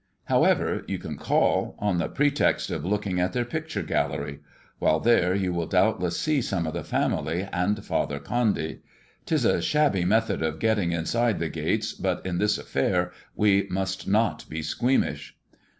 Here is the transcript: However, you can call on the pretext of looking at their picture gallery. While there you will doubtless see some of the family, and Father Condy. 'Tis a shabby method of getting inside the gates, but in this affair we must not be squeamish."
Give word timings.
However, 0.23 0.83
you 0.87 0.97
can 0.97 1.15
call 1.15 1.75
on 1.77 1.99
the 1.99 2.09
pretext 2.09 2.71
of 2.71 2.83
looking 2.83 3.19
at 3.19 3.33
their 3.33 3.45
picture 3.45 3.83
gallery. 3.83 4.39
While 4.79 4.99
there 4.99 5.35
you 5.35 5.53
will 5.53 5.67
doubtless 5.67 6.19
see 6.19 6.41
some 6.41 6.65
of 6.65 6.73
the 6.73 6.83
family, 6.83 7.47
and 7.53 7.85
Father 7.85 8.17
Condy. 8.19 8.79
'Tis 9.27 9.45
a 9.45 9.61
shabby 9.61 10.03
method 10.03 10.41
of 10.41 10.57
getting 10.57 10.91
inside 10.91 11.37
the 11.37 11.49
gates, 11.49 11.93
but 11.93 12.25
in 12.25 12.39
this 12.39 12.57
affair 12.57 13.11
we 13.35 13.67
must 13.69 14.07
not 14.07 14.49
be 14.49 14.63
squeamish." 14.63 15.37